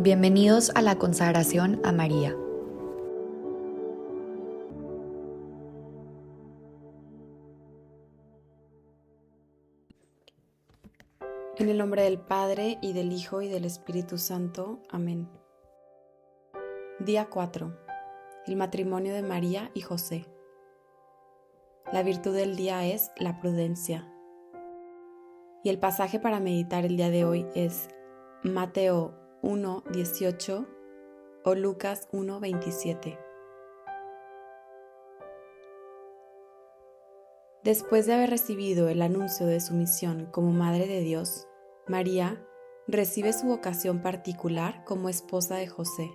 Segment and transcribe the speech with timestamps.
[0.00, 2.36] Bienvenidos a la consagración a María.
[11.56, 14.78] En el nombre del Padre y del Hijo y del Espíritu Santo.
[14.88, 15.28] Amén.
[17.00, 17.76] Día 4.
[18.46, 20.26] El matrimonio de María y José.
[21.92, 24.08] La virtud del día es la prudencia.
[25.64, 27.88] Y el pasaje para meditar el día de hoy es
[28.44, 30.66] Mateo 1.18
[31.44, 33.18] o Lucas 1.27.
[37.64, 41.46] Después de haber recibido el anuncio de su misión como Madre de Dios,
[41.86, 42.44] María
[42.86, 46.10] recibe su vocación particular como esposa de José.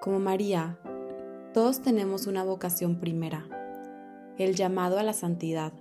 [0.00, 0.78] Como María,
[1.52, 3.46] todos tenemos una vocación primera,
[4.38, 5.72] el llamado a la santidad,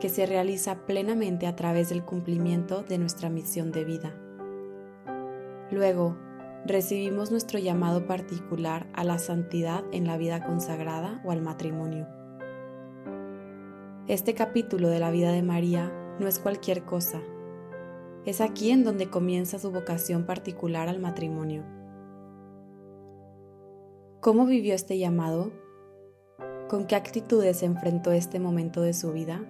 [0.00, 4.23] que se realiza plenamente a través del cumplimiento de nuestra misión de vida.
[5.74, 6.16] Luego,
[6.64, 12.06] recibimos nuestro llamado particular a la santidad en la vida consagrada o al matrimonio.
[14.06, 17.20] Este capítulo de la vida de María no es cualquier cosa.
[18.24, 21.64] Es aquí en donde comienza su vocación particular al matrimonio.
[24.20, 25.50] ¿Cómo vivió este llamado?
[26.68, 29.44] ¿Con qué actitudes enfrentó este momento de su vida?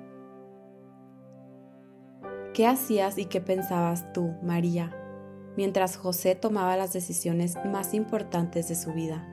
[2.55, 5.03] ¿Qué hacías y qué pensabas tú, María,
[5.56, 9.28] mientras José tomaba las decisiones más importantes de su vida,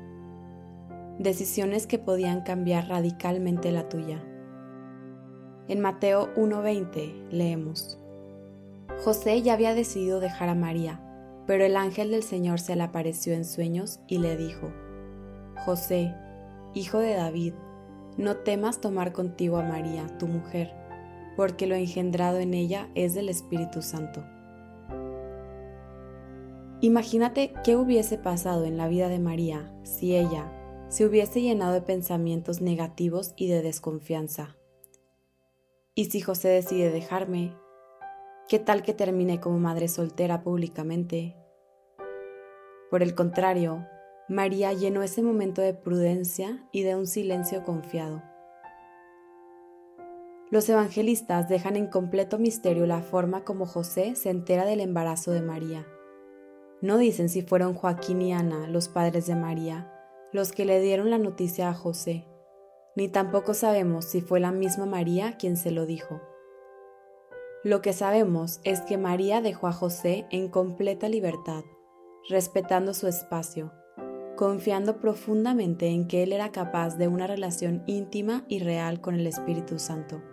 [1.19, 4.23] decisiones que podían cambiar radicalmente la tuya.
[5.67, 7.99] En Mateo 1:20 leemos,
[9.03, 11.02] José ya había decidido dejar a María,
[11.47, 14.72] pero el ángel del Señor se le apareció en sueños y le dijo,
[15.66, 16.14] José,
[16.73, 17.53] hijo de David,
[18.17, 20.73] no temas tomar contigo a María, tu mujer,
[21.36, 24.23] porque lo engendrado en ella es del Espíritu Santo.
[26.84, 30.52] Imagínate qué hubiese pasado en la vida de María si ella
[30.89, 34.58] se hubiese llenado de pensamientos negativos y de desconfianza.
[35.94, 37.55] ¿Y si José decide dejarme?
[38.50, 41.36] ¿Qué tal que termine como madre soltera públicamente?
[42.89, 43.86] Por el contrario,
[44.28, 48.23] María llenó ese momento de prudencia y de un silencio confiado.
[50.50, 55.42] Los evangelistas dejan en completo misterio la forma como José se entera del embarazo de
[55.42, 55.86] María.
[56.81, 59.93] No dicen si fueron Joaquín y Ana, los padres de María,
[60.33, 62.25] los que le dieron la noticia a José,
[62.95, 66.21] ni tampoco sabemos si fue la misma María quien se lo dijo.
[67.64, 71.64] Lo que sabemos es que María dejó a José en completa libertad,
[72.27, 73.71] respetando su espacio,
[74.36, 79.27] confiando profundamente en que él era capaz de una relación íntima y real con el
[79.27, 80.23] Espíritu Santo.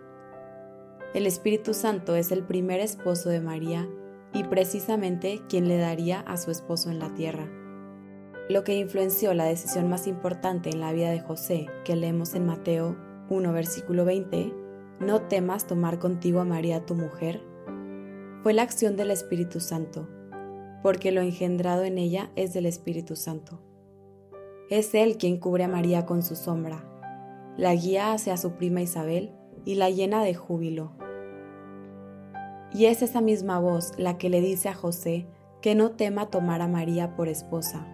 [1.13, 3.87] El Espíritu Santo es el primer esposo de María
[4.33, 7.49] y precisamente quien le daría a su esposo en la tierra.
[8.49, 12.45] Lo que influenció la decisión más importante en la vida de José, que leemos en
[12.45, 12.97] Mateo
[13.29, 14.53] 1, versículo 20,
[14.99, 17.41] no temas tomar contigo a María tu mujer,
[18.41, 20.07] fue la acción del Espíritu Santo,
[20.81, 23.61] porque lo engendrado en ella es del Espíritu Santo.
[24.69, 26.85] Es Él quien cubre a María con su sombra,
[27.57, 29.31] la guía hacia su prima Isabel
[29.65, 30.93] y la llena de júbilo
[32.73, 35.27] y es esa misma voz la que le dice a José
[35.61, 37.87] que no tema tomar a María por esposa.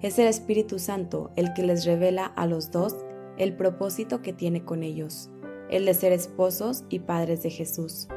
[0.00, 2.96] Es el Espíritu Santo el que les revela a los dos
[3.38, 5.30] el propósito que tiene con ellos,
[5.70, 8.08] el de ser esposos y padres de Jesús.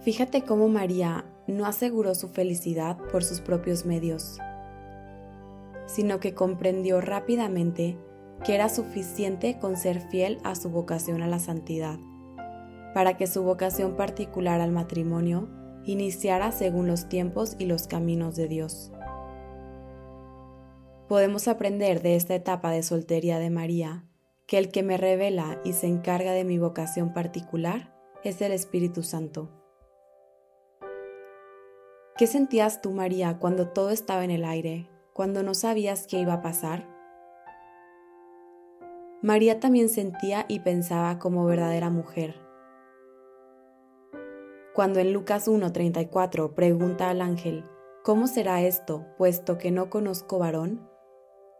[0.00, 4.38] Fíjate cómo María no aseguró su felicidad por sus propios medios,
[5.86, 7.98] sino que comprendió rápidamente
[8.44, 11.98] que era suficiente con ser fiel a su vocación a la santidad
[12.94, 15.48] para que su vocación particular al matrimonio
[15.84, 18.92] iniciara según los tiempos y los caminos de Dios.
[21.08, 24.04] Podemos aprender de esta etapa de soltería de María
[24.46, 29.02] que el que me revela y se encarga de mi vocación particular es el Espíritu
[29.02, 29.50] Santo.
[32.16, 36.34] ¿Qué sentías tú, María, cuando todo estaba en el aire, cuando no sabías qué iba
[36.34, 36.86] a pasar?
[39.22, 42.41] María también sentía y pensaba como verdadera mujer
[44.74, 47.64] cuando en Lucas 1.34 pregunta al ángel,
[48.02, 50.88] ¿cómo será esto, puesto que no conozco varón?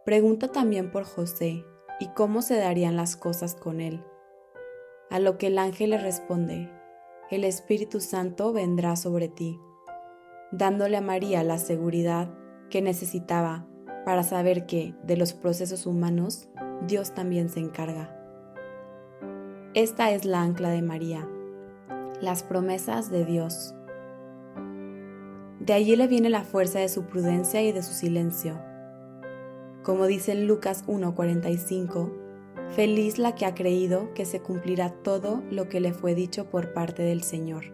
[0.03, 1.63] Pregunta también por José
[1.99, 4.03] y cómo se darían las cosas con él.
[5.11, 6.71] A lo que el ángel le responde,
[7.29, 9.59] el Espíritu Santo vendrá sobre ti,
[10.51, 12.33] dándole a María la seguridad
[12.71, 13.67] que necesitaba
[14.05, 16.49] para saber que de los procesos humanos
[16.87, 18.19] Dios también se encarga.
[19.75, 21.29] Esta es la ancla de María
[22.23, 23.75] las promesas de Dios.
[25.59, 28.59] De allí le viene la fuerza de su prudencia y de su silencio.
[29.83, 32.11] Como dice en Lucas 1:45,
[32.69, 36.73] feliz la que ha creído que se cumplirá todo lo que le fue dicho por
[36.73, 37.65] parte del Señor.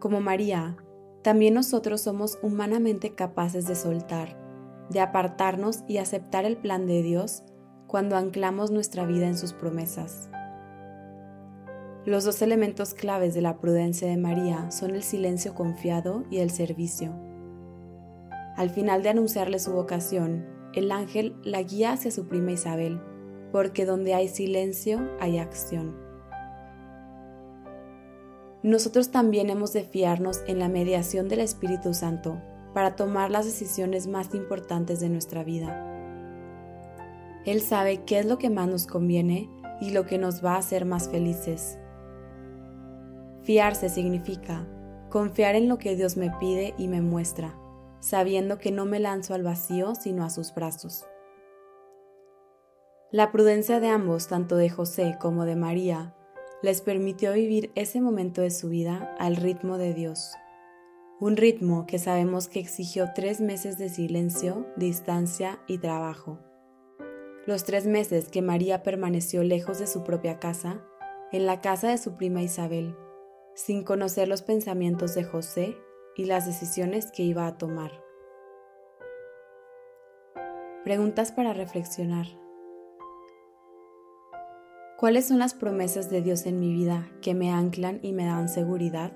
[0.00, 0.76] Como María,
[1.22, 4.36] también nosotros somos humanamente capaces de soltar,
[4.90, 7.44] de apartarnos y aceptar el plan de Dios
[7.86, 10.30] cuando anclamos nuestra vida en sus promesas.
[12.06, 16.52] Los dos elementos claves de la prudencia de María son el silencio confiado y el
[16.52, 17.12] servicio.
[18.56, 23.00] Al final de anunciarle su vocación, el ángel la guía hacia su prima Isabel,
[23.50, 25.96] porque donde hay silencio hay acción.
[28.62, 32.40] Nosotros también hemos de fiarnos en la mediación del Espíritu Santo
[32.72, 35.82] para tomar las decisiones más importantes de nuestra vida.
[37.44, 39.50] Él sabe qué es lo que más nos conviene
[39.80, 41.80] y lo que nos va a hacer más felices.
[43.46, 44.66] Fiarse significa
[45.08, 47.56] confiar en lo que Dios me pide y me muestra,
[48.00, 51.06] sabiendo que no me lanzo al vacío sino a sus brazos.
[53.12, 56.12] La prudencia de ambos, tanto de José como de María,
[56.60, 60.32] les permitió vivir ese momento de su vida al ritmo de Dios.
[61.20, 66.40] Un ritmo que sabemos que exigió tres meses de silencio, distancia y trabajo.
[67.46, 70.84] Los tres meses que María permaneció lejos de su propia casa,
[71.30, 72.96] en la casa de su prima Isabel,
[73.56, 75.78] sin conocer los pensamientos de José
[76.14, 77.90] y las decisiones que iba a tomar.
[80.84, 82.26] Preguntas para reflexionar.
[84.98, 88.50] ¿Cuáles son las promesas de Dios en mi vida que me anclan y me dan
[88.50, 89.12] seguridad?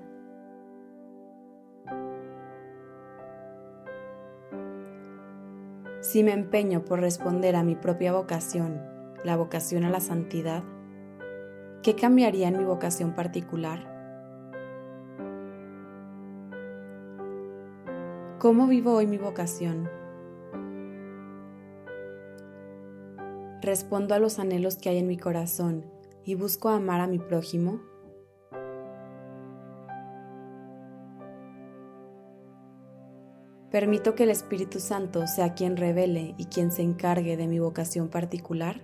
[6.01, 8.81] Si me empeño por responder a mi propia vocación,
[9.23, 10.63] la vocación a la santidad,
[11.83, 14.00] ¿qué cambiaría en mi vocación particular?
[18.41, 19.87] ¿Cómo vivo hoy mi vocación?
[23.61, 25.85] ¿Respondo a los anhelos que hay en mi corazón
[26.25, 27.81] y busco amar a mi prójimo?
[33.69, 38.09] ¿Permito que el Espíritu Santo sea quien revele y quien se encargue de mi vocación
[38.09, 38.81] particular?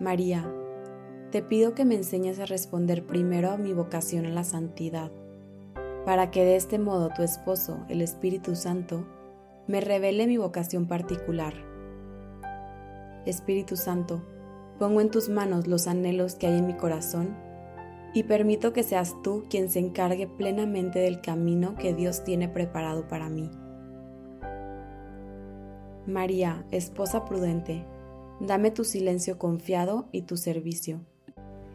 [0.00, 0.50] María,
[1.32, 5.10] te pido que me enseñes a responder primero a mi vocación a la santidad,
[6.04, 9.06] para que de este modo tu esposo, el Espíritu Santo,
[9.66, 11.54] me revele mi vocación particular.
[13.24, 14.22] Espíritu Santo,
[14.78, 17.34] pongo en tus manos los anhelos que hay en mi corazón
[18.12, 23.08] y permito que seas tú quien se encargue plenamente del camino que Dios tiene preparado
[23.08, 23.50] para mí.
[26.06, 27.86] María, esposa prudente,
[28.38, 31.00] dame tu silencio confiado y tu servicio